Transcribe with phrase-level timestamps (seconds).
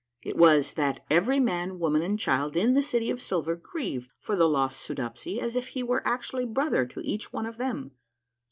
[0.23, 4.35] It was that every man, woman, and child in the City of Silver grieved for
[4.35, 7.91] the lost Soodopsy as if he were actually brother to each of them.